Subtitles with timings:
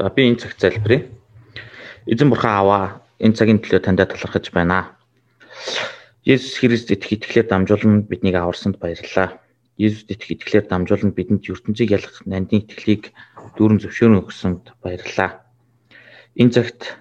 [0.00, 1.12] За би энэ цаг залбирая.
[2.08, 2.84] Эзэн бурхан аваа
[3.20, 4.96] энэ цагийн төлөө таньда талархаж байна.
[6.24, 9.36] Есүс Христ итгэх итгэлээр дамжуулан биднийг аварсанд баярлалаа.
[9.76, 13.12] Есүст итгэх итгэлээр дамжуулан бидэнд ертөнцийг ялах нандин итгэлийг
[13.60, 15.44] дүүрэн зөвшөөрөн өгсөнд баярлалаа.
[16.32, 16.96] Энэ цагт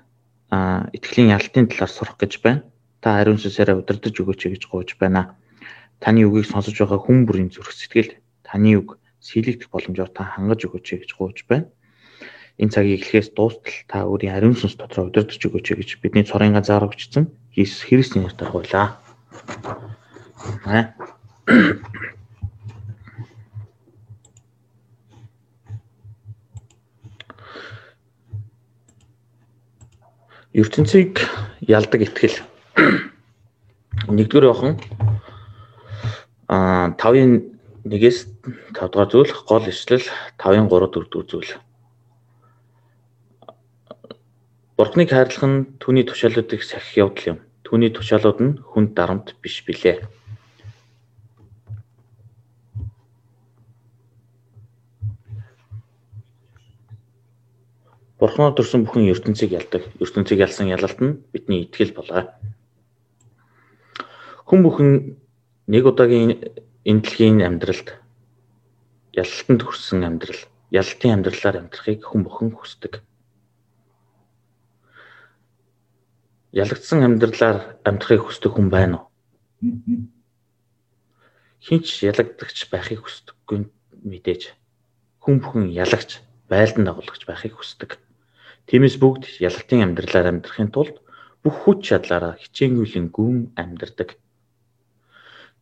[0.91, 2.67] итгэлийн ялтын талаар сурах гэж байна.
[2.99, 5.39] Та ариун сүнсээрээ удирдах өгөөч гэж гуйж байна.
[6.03, 10.99] Таны үгийг сонсож байгаа хүн бүрийн зүрх сэтгэл таны үг сэлэгдэх боломжоор та хангаж өгөөч
[10.99, 11.71] гэж гуйж байна
[12.59, 16.83] энэ цагийг эхлэхээс дуустал та өөрийн ариун сүнс дотроо удирдах өгөөч гэж бидний цорын ганцаар
[16.83, 18.99] өгчсөн Иесус Христийн нэрээр гуйлаа.
[20.67, 20.91] Аа.
[30.53, 31.23] ертөнцийг
[31.63, 32.37] ялдаг итгэл
[34.09, 34.75] нэгдүгээр охин
[36.49, 37.31] а 5-ын
[37.85, 38.19] 1-ээс
[38.73, 40.03] 5 дугаар зүйл гол ишлэл
[40.41, 41.51] 5-ын 3 4 дугаар зүйл
[44.79, 47.39] Бурхныг хайрлах нь түүний тушаалуудыг сахих явдал юм.
[47.67, 50.07] Түүний тушаалууд нь хүнд дарамт биш билээ.
[58.23, 59.83] Бурхнаар төрсэн бүхэн ертөнцийг ялдаг.
[59.99, 62.31] ертөнцийг ялсан ялалт нь бидний итгэл болгоо.
[64.47, 65.19] Хүн бүхэн
[65.67, 66.39] нэг удаагийн
[66.87, 67.99] энэ дэлхийн амьдралд
[69.11, 70.39] ялалтанд хүрсэн амьдрал,
[70.71, 73.03] ялалтын амьдралаар амьдрахыг хүн бүхэн хүсдэг.
[76.51, 79.05] Ялагдсан амьдралаар амьдрахыг хүсдэг хүн байна уу?
[81.61, 83.69] Хинч ялагдагч байхыг хүсдэггүй
[84.01, 84.55] мэдээж.
[85.21, 88.01] Хүн бүхэн ялагч, байлдан дагуулгач байхыг хүсдэг.
[88.65, 90.97] Тиймээс бүгд ялалтын амьдралаар амьдрахын тулд
[91.43, 94.17] бүх хүч чадлаараа хичээнгүйлэн гүн амьдрдаг.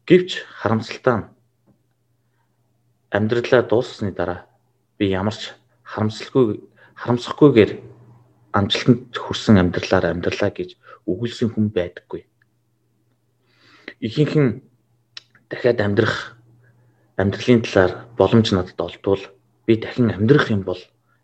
[0.08, 1.28] Гэвч харамсалтай нь
[3.12, 4.48] амьдралаа дуусгасны дараа
[4.98, 5.52] би ямарч
[5.84, 6.64] харамсалгүй
[6.96, 7.72] харамсахгүйгээр
[8.58, 10.70] амжилтанд хүрсэн амьдралаар амьдралаа гэж
[11.06, 12.26] өгүүлсэн хүн байдаггүй.
[14.02, 14.52] Ихэнх нь
[15.50, 16.38] дахиад амьдрах
[17.22, 19.24] амьдралын талаар боломж надад олдвол
[19.66, 20.82] би дахин амьдрах юм бол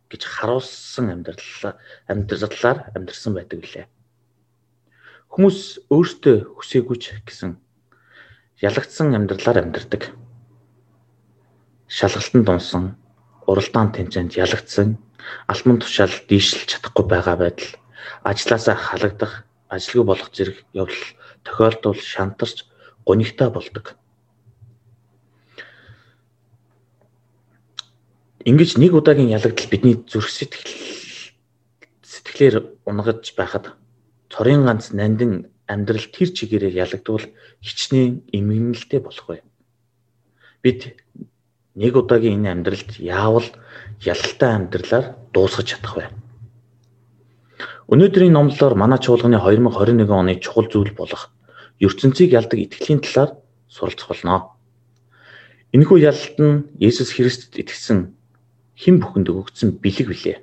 [0.10, 1.74] гэж харуулсан амьдралаа
[2.08, 3.86] амьдралаар амьдрсан байдаг билээ.
[5.34, 7.58] Хүмүүс өөртөө хүсээгүйч гэсэн
[8.62, 10.14] ялагдсан амьдралаар амьдрдаг.
[11.90, 12.86] Шалгалтанд унсан,
[13.50, 14.98] уралдаан тэмцээнд ялагдсан
[15.48, 17.72] албан тушаал дийшилж чадахгүй байгаа байдал
[18.24, 21.04] ажлаасаа халагдах, ажилгүй болох зэрэг явдал
[21.44, 22.66] тохиолдвол шантарч
[23.06, 23.96] гонигтай болдог.
[28.44, 30.68] Ингэж нэг удаагийн ялагдал бидний зүрх сэтгэл
[32.04, 32.56] сэтгэлээр
[32.86, 33.76] унгаж байхад
[34.28, 37.24] цорын ганц нандин амьдрал тэр чигээрээ ялагдвал
[37.64, 39.40] хичнээн эмгэнэлтэй болох бай.
[40.62, 41.00] Бид
[41.76, 43.48] нэг удаагийн энэ амьдралд яавал
[44.02, 46.06] ялалтай амьдралаар дуусгаж чадах вэ?
[47.90, 51.34] Өнөөдрийн номлолоор манай чуулганы 2021 оны чухал зүйл болох
[51.82, 54.54] ертөнцийг ялдаг итгэлийн талаар суралцах болно.
[55.74, 58.14] Энэхүү ялалт нь Есүс Христэд итгэсэн
[58.78, 60.38] хэн бүхэнд өгөгдсөн бэлэг билээ.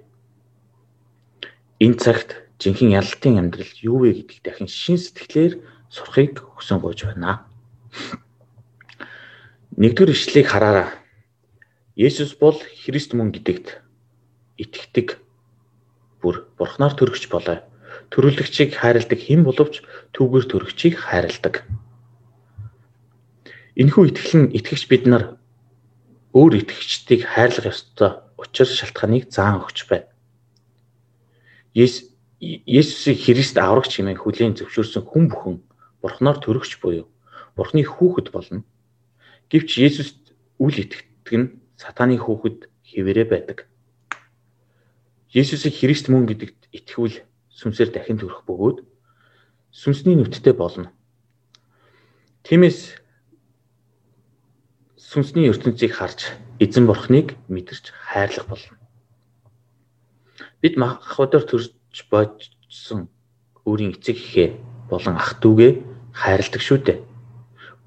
[1.80, 7.48] Энэ цагт жинхэнэ ялалтын амьдрал юу вэ гэдгийг дахин шин сэтгэлээр сурахыг хүсэн гойж байна.
[9.80, 10.99] Нэгдүгээр ишлэгийг хараараа.
[12.00, 13.76] Есүс бол Христ мөн гэдэгт
[14.56, 15.20] итгэдэг
[16.24, 17.60] бүр бурхнаар төрөгч болоо.
[18.08, 19.84] Төрөлөгчийг хайрладаг хэн боловч
[20.16, 21.68] түүгээр төрөгчийг хайрладаг.
[23.76, 25.36] Энэхүү итгэл нь итгэгч бид нар
[26.32, 30.08] өөр итгэгчдийг хайрлах ёстой учир шалтгааныг заан өгч байна.
[31.76, 35.56] Есүсийг Христ аврагч хэмээн хүлээн зөвшөөрсөн хүн бүхэн
[36.00, 37.12] бурхнаар төрөгч буюу
[37.60, 38.64] бурхны хүүхэд болно.
[39.52, 41.48] Гэвч Есүст үл итгэдэг нь
[41.80, 43.58] сатаны хүүхэд хэвээрээ байдаг.
[45.32, 48.84] Есүсийг Христ мөн гэдэгт итгэвэл сүнсээр дахин төрөх бөгөөд
[49.72, 50.92] сүнсний нүдтэй болно.
[52.44, 53.00] Тиймээс
[55.00, 58.76] сүнсний ертөнцийг харж эзэн бурхныг мэдэрч хайрлах болно.
[60.60, 61.72] Бид махбодоор төрж
[62.12, 63.08] бодсон
[63.64, 64.48] өөрийн эцэг эхээ
[64.92, 65.72] болон ах дүүгээ
[66.12, 66.98] хайрладаг шүү дээ.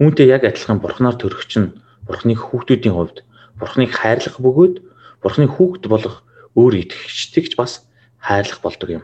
[0.02, 1.76] Үүнтэй яг адилхан бурхнаар төрөгч нь
[2.08, 3.18] бурхны хүүхдүүдийн хувьд
[3.60, 4.76] Бурхныг хайрлах бөгөөд
[5.22, 6.26] Бурхны хүүхэд болох
[6.58, 7.86] өөр итгэгчдийг ч бас
[8.20, 9.04] хайрлах болдог юм.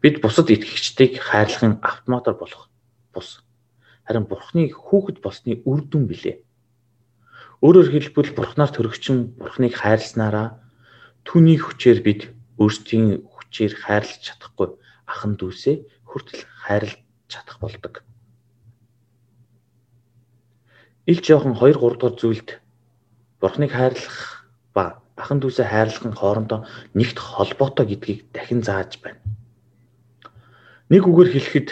[0.00, 2.68] Бид бусад итгэгчдийг хайрлахын автоматар болох
[3.14, 3.40] бус.
[4.06, 6.36] Харин Бурхны хүүхэд болсны үр дүн билээ.
[7.62, 10.58] Өөрөөр хэлбэл Бурхнаар төрөгчин Бурхныг хайрласнараа
[11.22, 12.20] түүний хүчээр бид
[12.58, 14.74] өөрсдийн хүчээр хайрлаж чадахгүй
[15.06, 15.76] ахан дүүсээ
[16.06, 16.98] хүртэл хайрлаж
[17.30, 18.02] чадах болдог.
[21.06, 22.61] Ил жоохон 2 3 дугаар зүйлд
[23.42, 26.62] Бурхныг хайрлах ба ахан дүүсээ хайрлах нь хоорондоо
[26.94, 29.18] нэгт холбоотой гэдгийг дахин зааж байна.
[30.86, 31.68] Нэг үгээр хэлэхэд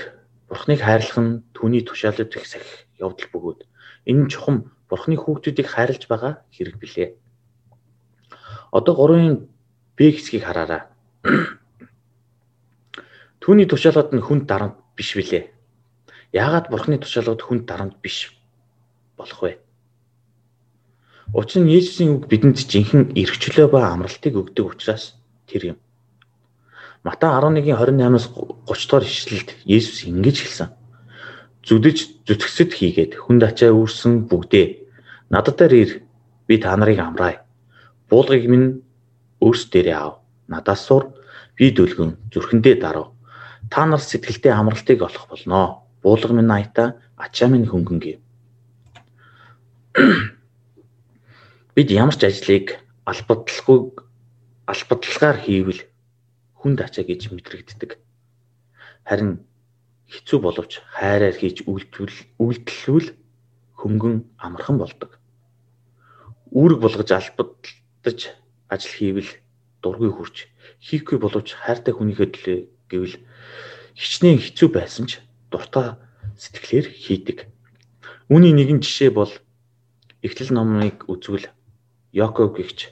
[0.51, 3.61] Бурхныг хайрлах нь түүний тушаалд их сахих явдал бөгөөд
[4.11, 7.15] энэ нь чухам Бурхны хүүхдүүдийг хайрлаж байгаа хэрэг билээ.
[8.75, 9.47] Одоо 3-ын
[9.95, 10.91] Б хэсгийг хараарай.
[13.43, 15.55] Түүний тушаалууд нь хүнд дарамт биш билээ.
[16.35, 18.35] Яагаад Бурхны тушаалууд хүнд дарамт биш
[19.15, 19.70] болох вэ?
[21.31, 25.15] Учир нь Есүсийн үг бидэнд жинхэнэ эрхчлөө ба амралтыг өгдөг учраас
[25.47, 25.79] тэр юм.
[27.07, 28.27] Матай 11:28-аас
[28.67, 30.69] 30 дугаар ишлэлд Есүс ингэж хэлсэн.
[31.63, 34.67] Зүдэж зүтгсэд хийгээд хүнд ачаа үүрсэн бүгдээ
[35.31, 36.03] надад ир
[36.51, 37.47] би та нарыг амраая.
[38.11, 38.83] Буулгыг минь
[39.39, 40.19] өөрс дээрээ ав.
[40.51, 41.15] Надаас сур
[41.55, 43.15] би дүлгэн зүрхэндээ дарав.
[43.71, 45.87] Та нар сэтгэлдээ амралтыг олох болноо.
[46.03, 48.19] Буулга минь аятаа ачаа минь хөнгөн гэв.
[51.81, 52.77] Бид ямар ч ажлыг
[53.09, 53.79] албадлахгүй
[54.69, 55.81] албадлагаар хийвэл
[56.61, 57.97] хүнд ачаа гэж мэдрэгддэг.
[59.09, 59.49] Харин
[60.13, 63.09] хэцүү боловч хайраар хийж үйлдэл үйлдэлвэл
[63.81, 65.17] хөнгөн амархан болдог.
[66.53, 68.37] Үүрэг болгож албадтаж
[68.69, 69.33] ажил хийвэл
[69.81, 70.53] дургүй хурж
[70.85, 72.59] хийхгүй боловч хайртай хүнийхээ төлөө
[72.93, 73.17] гэвэл
[73.97, 75.97] хичнээн хэцүү байсан ч дуртай
[76.37, 77.49] сэтгэлээр хийдэг.
[78.29, 79.33] Үүний нэгэн жишээ бол
[80.21, 81.49] Эхлэл номыг үзвэл
[82.13, 82.91] Яков гихч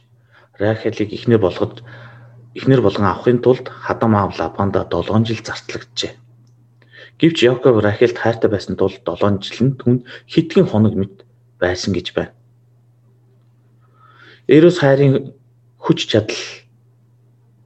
[0.58, 1.82] Рахелийг эхнэр болгоод
[2.54, 6.14] эхнэр болгон авахын тулд хадам аав Лабанда 7 жил зарцлагджээ.
[7.18, 9.94] Гэвч Яков Рахелд хайртай байсан тул 7 жил нь түн
[10.26, 11.26] хитгэн хоног мэт
[11.58, 12.32] байсан гэж байна.
[14.46, 15.34] Эрос хайрын
[15.82, 16.42] хүч чадал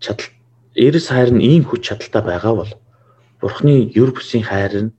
[0.00, 0.28] чадал
[0.74, 2.72] Эрос хайр нь ийм хүч чадалтай байгаа бол
[3.40, 4.94] Бурхны юр бүсийн хайр нь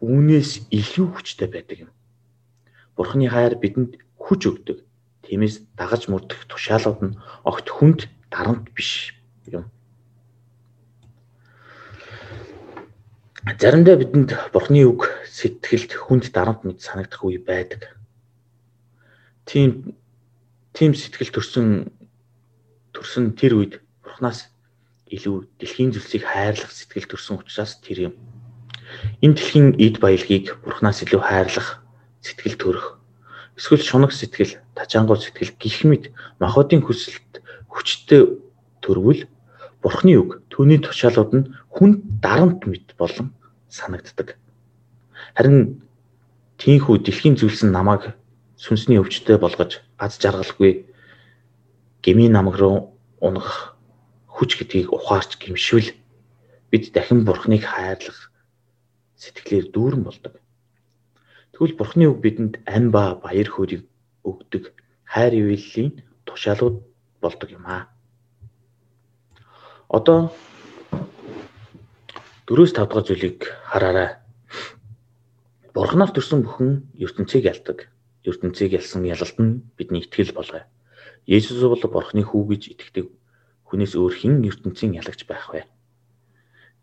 [0.00, 1.90] үүнээс илүү хүчтэй байдаг юм.
[2.96, 4.87] Бурхны хайр бидэнд хүч өгдөг
[5.28, 9.12] Тиймээс дагаж мөрдөх тушаалууд нь огт хүнд дарамт биш
[9.44, 9.68] юм.
[13.60, 17.92] Заримдаа бидэнд Бурхны үг сэтгэлд хүнд дарамт мэт санагдах үе байдаг.
[19.44, 19.92] Тийм
[20.72, 21.92] тийм сэтгэл төрсөн
[22.96, 24.48] төрсөн тэр үед Бурханаас
[25.12, 28.14] илүү дэлхийн зүйлсийг хайрлах сэтгэл төрсөн учраас тэр юм.
[29.20, 31.84] Энэ дэлхийн эд баялагийг Бурханаас илүү хайрлах
[32.24, 32.97] сэтгэл төрөх
[33.58, 36.04] эсвэл шунаг сэтгэл, тачаангуй сэтгэл гих мэд
[36.38, 38.38] махбодын хүсэлт хүчтэй
[38.80, 39.26] төрвөл
[39.82, 43.34] Бурхны үг түүний тушаалууд нь хүн дарамт мэд болон
[43.70, 44.38] санагддаг.
[45.34, 45.82] Харин
[46.58, 48.14] тийхүү дэлхийн зүйлсэн намайг
[48.58, 50.90] сүнсний өвчтөй болгож аз жаргалгүй
[52.02, 53.78] гмийн намаг руу унгах
[54.26, 55.94] хүч гэдгийг ухаарч гимшвэл
[56.70, 58.34] бид дахин бурхныг хайрлах
[59.14, 60.34] сэтгэлээр дүүрэн болдог.
[61.58, 63.82] Тэгвэл Бурхны үг бидэнд ам ба баяр хөөргийг
[64.22, 64.70] өгдөг
[65.02, 66.86] хайр ивэлийн тушаалууд
[67.18, 67.90] болдог юм аа.
[69.90, 70.30] Одоо
[72.46, 74.22] 4-5 дахь зүйлийг хараарай.
[75.74, 77.90] Бурханаас төрсэн бүхэн ертөнцийг ялдаг.
[78.22, 80.62] ертөнцийг ялсан ялалт нь бидний итгэл болгоё.
[81.26, 83.10] Есүс бол Бурхны хүү гэж итгэдэг
[83.66, 85.66] хүнээс өөр хэн ертөнцийн ялагч байх вэ?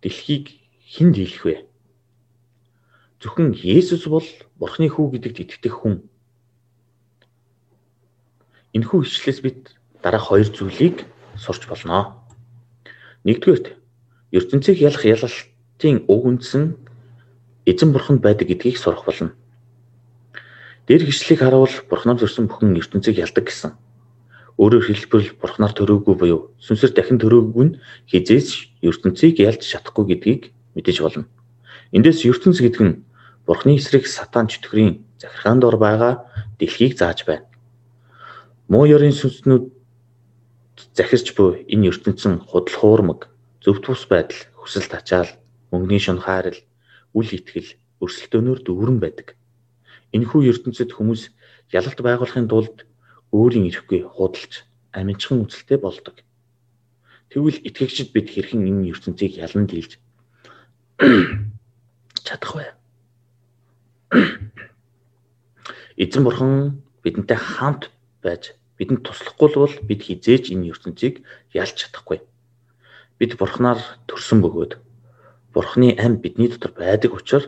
[0.04, 0.52] Дэлхийг
[0.84, 1.56] хэн дийлэх вэ?
[3.22, 4.28] Зөвхөн Есүс бол
[4.60, 6.04] Бурхны хүү гэдэгт итгэдэг хүн.
[8.76, 9.72] Энэхүү ишлээс бид
[10.04, 11.08] дараах хоёр зүйлийг
[11.40, 12.20] сурч болно.
[13.24, 13.76] Нэгдүгээрт
[14.36, 16.76] ертөнцийг ялах ялалтын уг үндсэн
[17.66, 19.32] эзэн бурханд байдаг гэдгийг сурах болно.
[20.88, 23.74] Дээр хичлийг харуул бурхнаар зөрсөн бүхэн ертөнцийг ялдаг гэсэн.
[24.62, 27.78] Өөрөөр хэлбэл бурхнаар төрөөгүй буюу сүнсээр дахин төрөөгүй нь
[28.12, 31.26] хизээс ертөнцийг ялж чадахгүй гэдгийг мэдэж болно.
[31.94, 32.96] Эндээс ертөнц гэдэг нь
[33.46, 36.14] Бурхны эсрэг сатан чөтгөрийн захиргаанд ор байгаа
[36.58, 37.46] дэлхийг зааж байна.
[38.66, 39.70] Муу ёрын сүнснүүд
[40.98, 43.30] захирч буй энэ ертөнцийн худал хуурмаг,
[43.62, 45.30] зөв тус байдал, хүсэл тачаал,
[45.70, 46.58] мөнгөний шун хайрал,
[47.14, 49.38] үл итгэл, өрсөлдөөнөөр дүүрэн байдаг.
[50.10, 51.30] Энэхүү ертөнцид хүмүүс
[51.70, 52.90] ялалт байгуулахын тулд
[53.30, 56.18] өөрийн ирэхгүй худалж, аминчхан үзэлтэй болдог.
[57.30, 60.02] Тэгвэл итгэгчид бид хэрхэн энэ ертөнцийг ялан дийлж
[62.26, 62.66] чадах вэ?
[66.02, 67.94] Эзэн бурхан бидэнтэй хамт
[68.26, 72.20] байж бидэнд туслахгүй бол бид хизээж энэ ертөнцийг ялж чадахгүй.
[73.22, 73.80] Бид бурханаар
[74.10, 74.82] төрсөн бөгөөд
[75.54, 77.48] бурханы ам бидний дотор байдаг учраас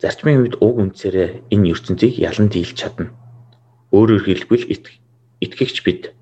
[0.00, 3.12] зарчмын үед уг үнцээрээ энэ ертөнцийг ялан дийлж чадна.
[3.92, 4.64] Өөрөөр хэлбэл
[5.44, 6.16] итгэгч бид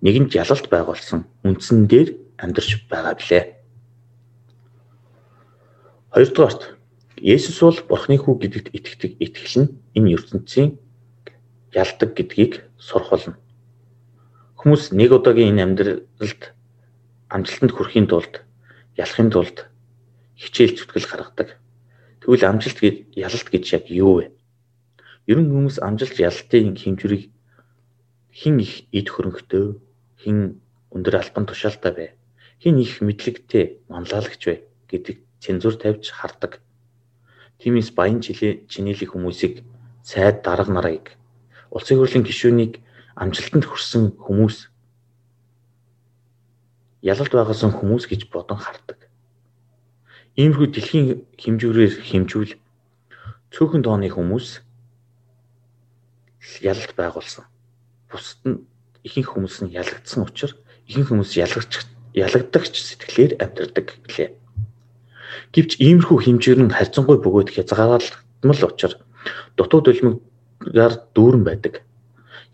[0.00, 3.44] нэгэнт ялалт байгуулсан үндсэн дээр амьдарч байгаа билээ.
[6.16, 6.72] Хоёрдугаарт
[7.20, 10.80] Есүс бол Бурхны хүү гэдэгт итгэдэг итгэл нь энэ ертөнцийн
[11.76, 13.36] ялдаг гэдгийг сурах болно.
[14.56, 16.56] Хүмүүс нэг удаагийн энэ амьдралд
[17.28, 18.40] амжилтанд хүрэхийн тулд
[18.96, 19.68] ялахын тулд
[20.40, 21.60] хичээл зүтгэл гаргадаг.
[22.24, 24.32] Тэгвэл амжилт гэж ялалт гэж яг юу вэ?
[25.28, 27.28] Ер нь хүмүүс амжилт ялалтын хэмжүүрийг
[28.32, 29.76] хин их эд хөрөнгөтэй,
[30.24, 30.64] хин
[30.96, 32.06] өндөр албан тушаалтай вэ?
[32.64, 36.58] Хин их мэдлэгтэй, манлайлагч вэ гэдэг цензур тавьж хардаг.
[37.62, 39.62] Тиймээс баян чинээлийн хүмүүсийг
[40.02, 41.14] сайд дарга нарыг
[41.70, 42.80] улсын хурлын гишүүнийг
[43.20, 44.70] амжилтанд хүрсэн хүмүүс
[47.02, 48.96] ялалт байгуулсан хүмүүс гэж бодон хардаг.
[50.40, 52.52] Иймэрхүү дэлхийн хэмжүүрээр хэмжүүл
[53.52, 54.64] цөөхөн тооны хүмүүс
[56.64, 57.44] ялалт байгуулсан.
[58.08, 58.58] Бусад нь
[59.04, 60.54] ихэнх хүмүүс нь ялагдсан учраас
[60.88, 61.72] ихэнх хүмүүс ялагч
[62.16, 64.30] ялагдагч сэтгэлээр амьдардаг гэлээ.
[65.54, 68.96] Гэвч иймэрхүү хэмжээр нь харьцангуй бөгөөд хязгаарлалтмал учраас
[69.56, 71.86] дутуу дөлмөгээр дүүрэн байдаг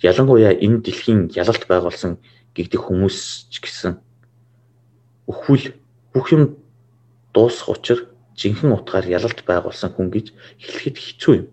[0.03, 2.19] ялангуяа энэ дэлхийн ялалт байгуулсан
[2.55, 4.03] гэгдэх хүмүүс ч гэсэн
[5.31, 5.79] өхвөл
[6.13, 6.59] бүх юм
[7.33, 11.47] дуусах учраа жинхэнэ утгаар ялалт байгуулсан хүн гэж хэлэхэд хэцүү юм.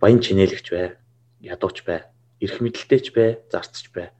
[0.00, 0.98] Баян чинээлэгч бай,
[1.40, 2.08] ядууч бай,
[2.42, 4.10] эрх мэдэлтэйч бай, зарцч бай,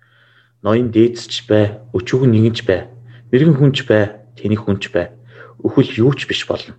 [0.62, 2.90] ноён дээдсч бай, өчүүгэн нэгэнч бай,
[3.30, 5.17] мэрэгэн хүнч бай, тэнэг хүнч бай.
[5.64, 6.76] Өхвөл юу ч биш болно.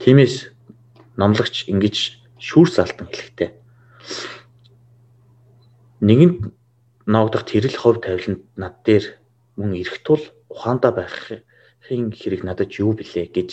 [0.00, 0.50] Тиймээс
[1.16, 1.96] номлогч ингэж
[2.40, 3.50] шүүрс алтан хэлэхтэй
[6.04, 6.52] нэгэнт
[7.08, 9.04] ноогдох тэрэл хов тавиланд над дээр
[9.56, 10.20] мөн ирэх тул
[10.52, 13.50] ухаандаа байхын хэрэг надад юу билээ гэж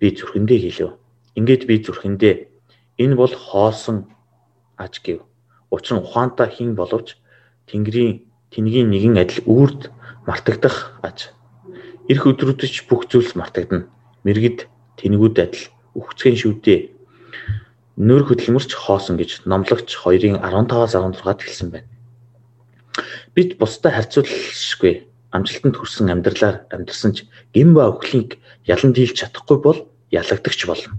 [0.00, 0.96] би зүрхэндээ хэлв.
[1.36, 2.34] Ингээд би зүрхэндээ
[3.02, 4.08] энэ бол хоосон
[4.80, 5.20] аж гэв.
[5.68, 7.20] Учир нь ухаантай хин боловч
[7.68, 9.92] Тэнгэрийн тэнгийн нэгэн адил үрд
[10.24, 11.36] мартагдах аж.
[12.06, 13.90] Ирэх өдрүүдэд бүх зүйлс мартагдана.
[14.22, 14.70] Мэргэд
[15.02, 15.64] тэнгүүд адил
[15.98, 16.94] үхцгэн шүдээ
[17.98, 21.90] нөр хөдөлмөрч хоосон гэж номлогч 2-ын 15-аас 16-д хэлсэн байна.
[23.34, 28.38] Бид бусдад харьцуулшгүй амжилтанд хүрсэн амьдралаар амьдарсан ч гин ба өхлийг
[28.70, 29.78] ялан дийлж чадахгүй бол
[30.14, 30.94] ялагдагч болно.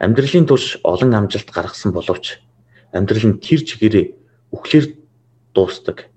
[0.00, 2.40] Амьдралын турш олон амжилт гаргасан боловч
[2.96, 4.06] амьдрал нь тэр чигээрээ
[4.56, 4.86] үхлээр
[5.52, 6.08] дуустдаг.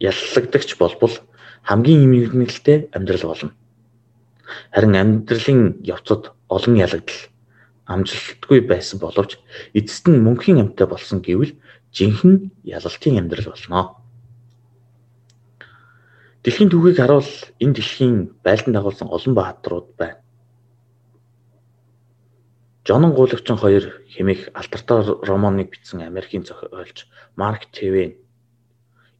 [0.00, 1.14] Яллагдагч болбол
[1.62, 3.52] хамгийн имэгнэлтэй амьдрал болно.
[4.74, 7.20] Харин амьдралын явцад олон ялагдал
[7.86, 9.38] амжилтгүй байсан боловч
[9.78, 11.54] эцэст нь мөнхийн амьтаа болсон гэвэл
[11.92, 14.02] жинхэнэ ялалтын амьдрал болно.
[16.42, 17.30] Дэлхийн түүхийг харуул
[17.62, 20.18] энэ дэлхийн байлдан дагуулсан олон баатарууд байна.
[22.82, 27.06] Жонон гуулагчин хоёр хэмээх алдартай романыг бичсэн Америкийн зохиолч
[27.38, 28.18] Марк Твен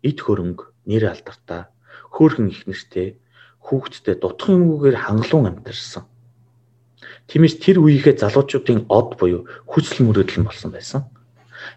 [0.03, 1.71] эд хөрөнгө нэр алдартай
[2.12, 3.16] хөөрхөн их нэртэй
[3.64, 6.04] хүүхдтэй дутхан юмгээр хангалуун амьдарсан.
[7.31, 11.09] Тиймээс тэр үеийнхээ залуучуудын од буюу хүсэл мөрөөдөл нь болсон байсан.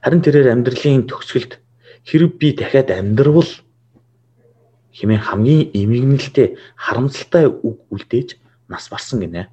[0.04, 1.62] Харин тэрээр амьдралын төгсгөлд
[2.04, 3.52] хэрэг би дахиад амьдрвал
[4.98, 9.48] хэмээн хамгийн эмгэнэлтэй харамсалтай үг үлдээж нас барсан гинэ.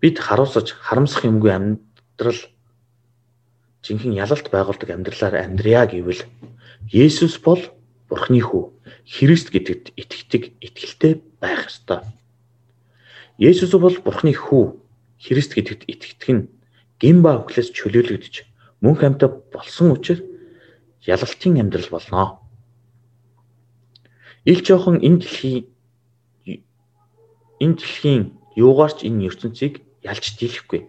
[0.00, 2.40] Бид харуулсаж харамсах юмгүй амьдрал
[3.84, 6.22] жинхэнэ ялалт байгуулдаг амьдралаар амьдрья гэвэл
[6.92, 7.60] Есүс бол
[8.08, 8.74] Бурхны хүү
[9.06, 12.02] Христ гэдэгт итгэдэг итгэлтэй байх ёстой.
[13.38, 14.76] Есүс бол Бурхны хүү
[15.16, 16.48] Христ гэдэгт итгэдэг нь
[17.00, 18.34] гин ба өхлөөс чөлөөлөгдөж
[18.84, 20.20] мөн хамтаа болсон учраас
[21.06, 22.40] ялалтын амьдрал болно.
[24.44, 25.64] Ил жоохон энэ дэлхийн
[27.60, 28.22] энэ дэлхийн
[28.56, 30.88] юугаарч энэ ертөнцийг ялж дийлэхгүй.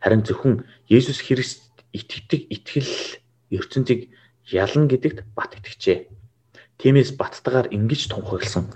[0.00, 1.63] Харин зөвхөн Есүс Христ
[1.94, 2.92] итгэдэг итгэл
[3.54, 4.10] ертөнцийг
[4.50, 6.10] ялна гэдэгт бат итгэжээ.
[6.82, 8.66] Тиймээс баттайгаар ингэж тунхагласан.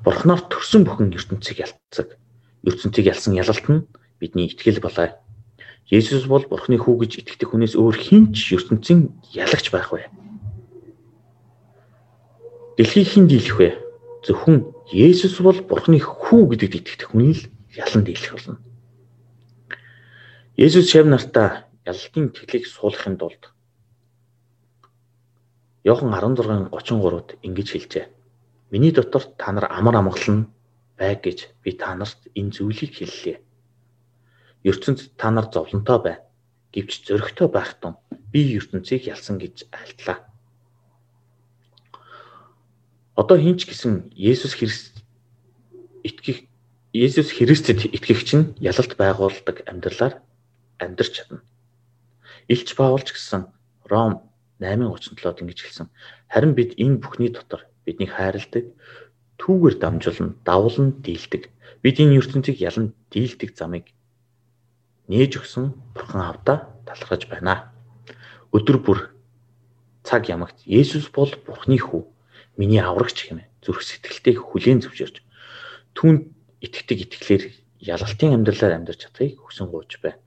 [0.00, 2.16] Бурхнаар төрсөн бүхэн ертөнцийг ялцдаг.
[2.64, 3.84] ертөнцийг ялсан ялалт нь
[4.18, 5.12] бидний итгэл болоо.
[5.92, 10.08] Есүс бол Бурхны хүү гэж итгэдэг хүнээс өөр хинч ертөнцийн ялагч байх вэ?
[12.80, 13.70] Дэлхийг хэн дийлэх вэ?
[14.24, 17.44] Зөвхөн Есүс бол Бурхны хүү гэдэгт итгэдэг хүний л
[17.76, 18.56] ялан дийлэх болно.
[20.56, 23.42] Есүс шав нартаа ялалтын итгэлийг суулгахын тулд
[25.84, 28.06] Йохан 16:33-д ингэж хэлжээ.
[28.72, 30.48] Миний дотор та нар амар амгалан
[30.96, 33.36] байг гэж би та нарт энэ зүйлийг хэллээ.
[34.64, 36.24] ертөнд та нар зовлонтой байна.
[36.72, 38.00] Гэвч зөрөгтэй байх тун
[38.32, 40.24] би ертөнцийг ялсан гэж альтлаа.
[43.14, 45.04] Одоо хинч гэсэн Есүс Христ
[46.02, 46.48] итгэх
[46.96, 50.24] Есүс Христэд итгэгч нь ялалт байгуулдаг амьдралаар
[50.80, 51.44] амьдрч чадна.
[52.48, 53.48] Илч Паулч гэсэн
[53.88, 54.20] Ром
[54.60, 55.88] 8:37-д ингэж хэлсэн.
[56.28, 58.72] Харин бид энэ бүхний дотор биднийг хайрладаг,
[59.40, 61.50] түүгээр дамжуулан, давлан дийлдэг.
[61.82, 63.92] Бид энэ ертөнцийг ялан дийлдэг замыг
[65.08, 67.72] нээж өгсөн Бурхан Аавда талархаж байна.
[68.52, 68.98] Өдөр бүр
[70.04, 72.04] цаг ямагт Есүс бол Бурхны хүү,
[72.56, 75.16] миний аврагч хэмээн зүрх сэтгэлтэй хүлээн зөвшөөрч
[75.96, 76.28] түүнд
[76.64, 77.44] итгэдэг итгэлээр
[77.80, 80.23] ялалтын амьдралаар амьдарч чадахыг хүсэн гуйж байна.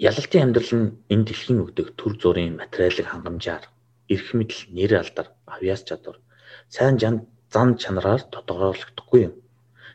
[0.00, 3.68] Ялалтын амьдрал нь энэ дэлхийн өгдөг төр зүрийн материалын хангамжаар
[4.08, 6.16] эрх мэдэл, нэр алдар, авьяас чадвар,
[6.72, 9.34] сайн зан чанараар тодорхойлогдохгүй юм.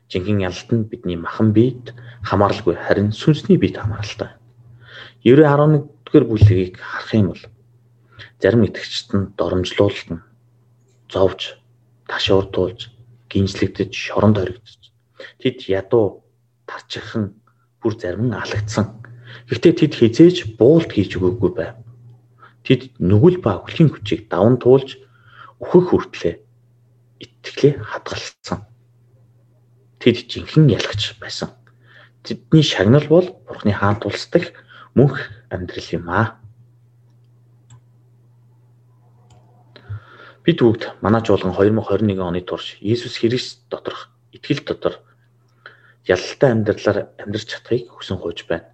[0.06, 4.38] Жинхэнэ ялалт нь бидний махан биед хамааралгүй харин сүнсний биед хамааралтай.
[5.26, 7.44] 90.11-р бүлгийг харах юм бол
[8.38, 10.22] зарим итгэгчид нь доромжлуулалт нь
[11.10, 11.58] зовж,
[12.06, 12.94] ташуурдуулж,
[13.26, 14.86] гинжлэгдэж, шоронд хоригдсон.
[15.42, 16.22] Тэд ядуу
[16.70, 17.42] тарчихсан
[17.82, 19.02] бүр зарим нь алагдсан.
[19.50, 21.76] Гэхдээ тэд хизээж буулт хийж өгөөгүй байв.
[22.66, 24.98] Тэд нүгэл ба өвлийн хүчийг даван туулж
[25.62, 26.36] өөхөх хүртлээ
[27.22, 28.66] итгэлээ хадгалсан.
[30.02, 31.54] Тэд жинхэнэ ялагч байсан.
[32.26, 34.50] Тэдний шагнал бол Бурхны хаант улс дах
[34.98, 36.42] мөнх амьдрал юм аа.
[40.46, 45.02] Бид бүгд манай чуулган 2021 оны турш Иесус Христ доторх итгэл дотор
[46.06, 48.70] ялалтай амьдралаар амьдрч чадахыг хүсэн хууж байна.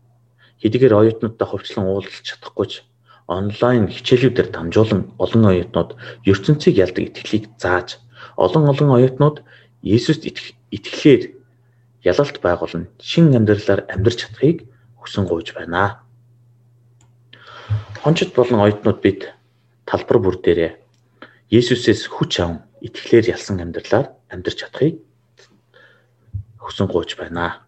[0.61, 2.73] Хэдийгээр оюутнуудтай хувьчлан уулзах чадахгүй ч
[3.27, 5.91] онлайн хичээлүүдээр дамжуулан олон оюутнууд
[6.25, 7.97] ертөнцийг ялдаг итгэлийг зааж
[8.37, 9.37] олон олон оюутнууд
[9.81, 11.33] Иесуст итгэлээр
[12.05, 14.69] ялалт байгуулна шин амьдралаар амьдрч чадахыг
[15.01, 16.05] хүсэн гуйж байна.
[18.05, 19.33] Хончид болон оюутнууд бид
[19.89, 20.77] талбар бүр дээрээ
[21.49, 25.01] Есүсээс хүч аван итгэлээр ялсан амьдралаар амьдрч чадахыг
[26.61, 27.65] хүсэн гуйж байна.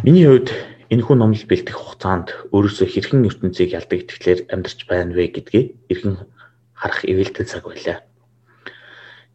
[0.00, 0.48] Миний хувьд
[0.88, 6.24] энэхүү номлол бэлтгэх хугацаанд өөрөөсөө хэрхэн ертөнцийг ялдаг итгэлээр амьдрч байна вэ гэдгийг эргэн
[6.72, 8.00] харах эвэлтэй цаг байлаа.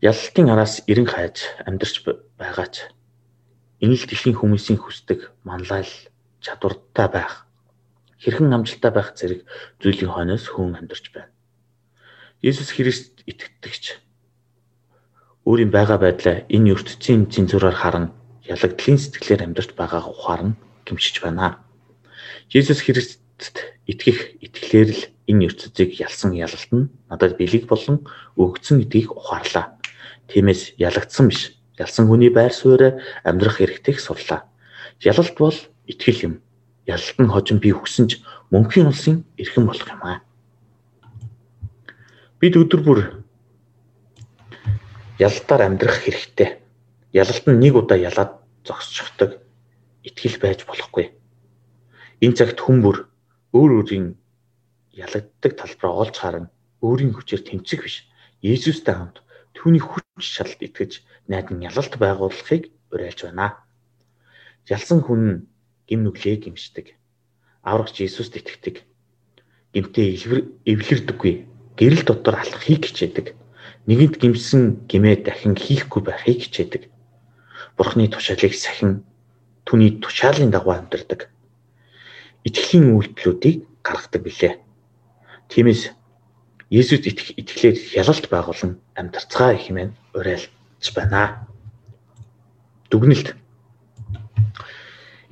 [0.02, 2.02] Ялалтын араас эрен хайж амьдрч
[2.42, 2.90] байгаач
[3.78, 5.94] энэ л дэлхийн хүмүүсийн хүсдэг манлайл
[6.42, 7.46] чадвартай байх
[8.18, 9.46] хэрхэн амжилттай байх зэрэг
[9.86, 11.30] зүйлийн хойноос хүн амьдарч байна.
[12.42, 14.02] Есүс Христ итгэдэгч
[15.46, 20.54] өөрийн байгаа байдлаа энэ ертөнцийн цэнзураар харан ялагдлын сэтгэлээр амьдарч байгааг ухаарна
[20.86, 21.60] гэмшиж байна.
[22.54, 23.56] Есүс Христэд
[23.90, 28.06] итгэх итгэлээр л энэ ертөнцийг ялсан ялалт нь надад бэлэг болон
[28.38, 29.78] өгцөн гэдгийг ухаарлаа.
[30.30, 31.58] Тиймээс ялагдсан биш.
[31.78, 34.46] Ялсан хүний байр сууриа амьдрах хэрэгтэйг сурлаа.
[35.02, 35.58] Ялалт бол
[35.90, 36.34] итгэл юм
[36.86, 38.22] ялалтан хожим би хүсэн ч
[38.54, 40.22] мөнхийн улсын эрхэм болох юм аа.
[42.40, 43.00] Бид өдөр бүр
[45.18, 46.62] ялалтаар амьдрах хэрэгтэй.
[47.16, 49.40] Ялалт нь нэг удаа ялаад зогсчихдаг
[50.04, 51.16] итгэл байж болохгүй.
[52.20, 53.08] Энэ цагт хүн бүр
[53.56, 54.20] өөр өөрийн
[54.92, 56.46] ялагддаг талбараа олж харан
[56.84, 58.04] өөрийн хүчээр тэмцэх биш.
[58.44, 59.24] Есүстэй хамт
[59.56, 60.92] түүний хүч чадалд итгэж
[61.32, 63.64] найдан ялалт байгуулахыг уриалж байна.
[64.68, 65.48] Ялсан хүн
[65.88, 67.00] гим нүглээ гимшдэг.
[67.64, 68.84] Аврагч Иесуст итгэдэг.
[69.72, 70.20] Гимтээ
[70.68, 71.34] эвлэрдэггүй.
[71.80, 73.40] Гэрэл дотор алхахыг хичээдэг.
[73.88, 76.92] Нэгэнт гимсэн гимээ дахин хийхгүй байхыг хичээдэг.
[77.78, 79.04] Бурхны тушаалыг сахин
[79.68, 81.28] түүний тушаалын дагуу амьдардаг.
[82.48, 84.54] Итгэлийн үйлдэлүүдийг гаргадаг билээ.
[85.52, 85.92] Тиймээс
[86.72, 90.50] Есүс итгэх итгэлээр хяналт байгуулан амьдарцгаа хэмээн уриалж
[90.98, 91.46] байна.
[92.90, 93.38] Дүгнэлт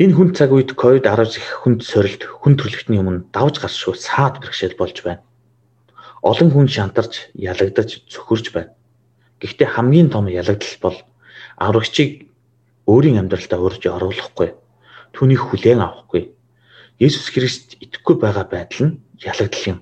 [0.02, 4.74] Энэ хүн цаг үед ковид-19 их хүнд сорилт, хүн төрлөختний өмнө давж гаршгүй саад бэрхшээл
[4.74, 5.22] болж байна.
[6.26, 8.74] Олон хүн шантарч, ялагдаж, цөхөрж байна.
[9.38, 10.98] Гэхдээ хамгийн том ялагдал бол
[11.62, 12.33] аврагчийг
[12.88, 14.50] өөрийн амьдралдаа урьж оруулахгүй,
[15.16, 16.34] түүнийг хүлээн авахгүй.
[17.00, 19.80] Есүс Христ итгэхгүй байгаа байдал нь ялагдал юм.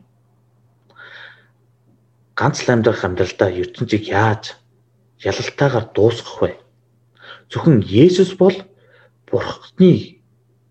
[2.38, 4.56] Ганц л амьдрах амьдралдаа ертөнцийг яаж
[5.22, 6.52] ялалтайгаар дуусгах вэ?
[7.50, 8.56] Зөвхөн Есүс бол
[9.28, 10.22] Бурхны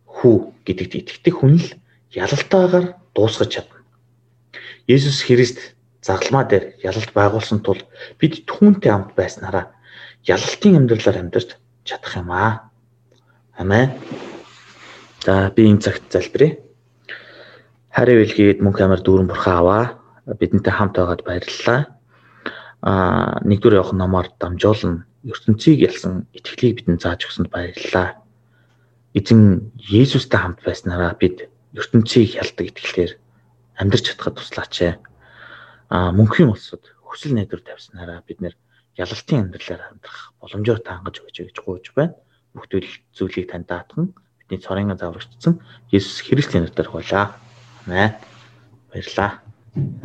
[0.07, 1.69] хүү гэдэгт итгэдэг хүн л
[2.13, 3.79] ялалтаагаар дуусгаж чадна.
[4.89, 7.81] Есүс Христ загалмаа дээр ялалт байгуулсан тул
[8.19, 9.71] бид түүнтэй хамт байснараа
[10.25, 11.57] ялалтын амьдралаар амьдарч
[11.91, 12.71] чадах юм аа.
[13.59, 13.91] Амен.
[15.27, 16.63] За би энэ цагт залбирая.
[17.91, 19.85] Харин илгээд мөнх амар дүүрэн бурхан аваа.
[20.39, 21.81] Бидэнтэй хамт байгаад баярлалаа.
[22.87, 28.23] Аа нэгдүгээр явах номоор дамжуулан ертөнцийг ялсан итгэлийг бидэнд зааж өгсөнд баярлалаа
[29.13, 33.13] эзэн Есүстэй хамт байснараа бид ертөнцийг хялдаг итгэлээр
[33.77, 34.97] амьдрч чадхад туслаач.
[35.91, 38.55] Аа мөнхийн улсад хүсэл найдвар тавьснараа бид нэр
[39.01, 42.15] ялалтын амьдралаар амьдрах боломжоор таангаж өгч гэж гуйж байна.
[42.53, 42.69] Бүх
[43.17, 45.61] зүйлийг тань даатхан бидний цорын заврагчсан
[45.91, 47.41] Есүс Христийн нэрээр хуйлаа.
[47.87, 48.13] Амен.
[48.93, 49.41] Баярлалаа.